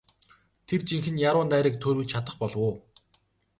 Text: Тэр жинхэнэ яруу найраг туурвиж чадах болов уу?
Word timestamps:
Тэр 0.67 0.79
жинхэнэ 0.87 1.19
яруу 1.29 1.43
найраг 1.51 1.75
туурвиж 1.81 2.09
чадах 2.11 2.35
болов 2.39 2.61
уу? 2.67 2.75